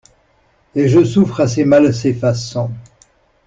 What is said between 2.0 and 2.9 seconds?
façons!